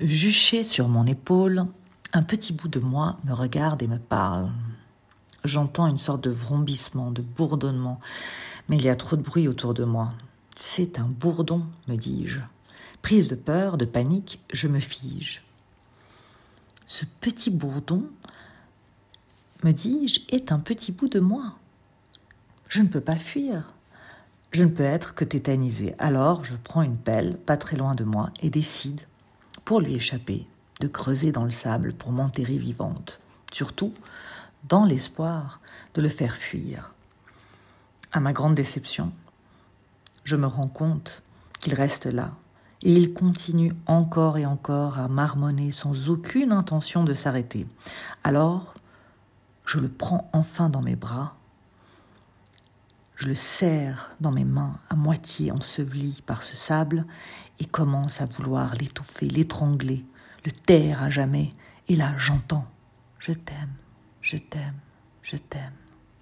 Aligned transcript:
Juché 0.00 0.64
sur 0.64 0.88
mon 0.88 1.04
épaule, 1.04 1.66
un 2.14 2.22
petit 2.22 2.54
bout 2.54 2.68
de 2.68 2.80
moi 2.80 3.18
me 3.24 3.34
regarde 3.34 3.82
et 3.82 3.86
me 3.86 3.98
parle. 3.98 4.50
J'entends 5.44 5.86
une 5.88 5.98
sorte 5.98 6.24
de 6.24 6.30
vrombissement, 6.30 7.10
de 7.10 7.20
bourdonnement, 7.20 8.00
mais 8.70 8.78
il 8.78 8.84
y 8.84 8.88
a 8.88 8.96
trop 8.96 9.16
de 9.16 9.22
bruit 9.22 9.46
autour 9.46 9.74
de 9.74 9.84
moi. 9.84 10.14
C'est 10.56 10.98
un 10.98 11.04
bourdon, 11.04 11.66
me 11.86 11.96
dis-je. 11.96 12.40
Prise 13.02 13.28
de 13.28 13.34
peur, 13.34 13.76
de 13.76 13.84
panique, 13.84 14.40
je 14.54 14.68
me 14.68 14.80
fige. 14.80 15.44
Ce 16.86 17.04
petit 17.20 17.50
bourdon, 17.50 18.06
me 19.64 19.72
dis-je, 19.72 20.20
est 20.34 20.50
un 20.50 20.60
petit 20.60 20.92
bout 20.92 21.08
de 21.08 21.20
moi. 21.20 21.56
Je 22.70 22.80
ne 22.80 22.88
peux 22.88 23.02
pas 23.02 23.18
fuir. 23.18 23.74
Je 24.50 24.64
ne 24.64 24.70
peux 24.70 24.82
être 24.82 25.14
que 25.14 25.26
tétanisé. 25.26 25.94
Alors 25.98 26.42
je 26.42 26.56
prends 26.56 26.80
une 26.80 26.96
pelle, 26.96 27.36
pas 27.36 27.58
très 27.58 27.76
loin 27.76 27.94
de 27.94 28.04
moi, 28.04 28.30
et 28.40 28.48
décide, 28.48 29.02
pour 29.70 29.80
lui 29.80 29.94
échapper, 29.94 30.48
de 30.80 30.88
creuser 30.88 31.30
dans 31.30 31.44
le 31.44 31.52
sable 31.52 31.92
pour 31.92 32.10
m'enterrer 32.10 32.58
vivante. 32.58 33.20
Surtout, 33.52 33.94
dans 34.68 34.84
l'espoir 34.84 35.60
de 35.94 36.02
le 36.02 36.08
faire 36.08 36.34
fuir. 36.34 36.92
À 38.10 38.18
ma 38.18 38.32
grande 38.32 38.56
déception, 38.56 39.12
je 40.24 40.34
me 40.34 40.48
rends 40.48 40.66
compte 40.66 41.22
qu'il 41.60 41.74
reste 41.74 42.06
là, 42.06 42.32
et 42.82 42.92
il 42.92 43.14
continue 43.14 43.72
encore 43.86 44.38
et 44.38 44.44
encore 44.44 44.98
à 44.98 45.06
marmonner 45.06 45.70
sans 45.70 46.10
aucune 46.10 46.50
intention 46.50 47.04
de 47.04 47.14
s'arrêter. 47.14 47.64
Alors, 48.24 48.74
je 49.66 49.78
le 49.78 49.88
prends 49.88 50.28
enfin 50.32 50.68
dans 50.68 50.82
mes 50.82 50.96
bras, 50.96 51.36
je 53.20 53.26
le 53.26 53.34
serre 53.34 54.16
dans 54.20 54.32
mes 54.32 54.46
mains 54.46 54.78
à 54.88 54.96
moitié 54.96 55.52
enseveli 55.52 56.22
par 56.24 56.42
ce 56.42 56.56
sable 56.56 57.04
et 57.58 57.66
commence 57.66 58.22
à 58.22 58.24
vouloir 58.24 58.74
l'étouffer, 58.74 59.28
l'étrangler, 59.28 60.06
le 60.46 60.50
taire 60.50 61.02
à 61.02 61.10
jamais. 61.10 61.52
Et 61.88 61.96
là, 61.96 62.14
j'entends⁇ 62.16 62.60
Je 63.18 63.32
t'aime, 63.32 63.74
je 64.22 64.38
t'aime, 64.38 64.78
je 65.20 65.36
t'aime⁇ 65.36 65.74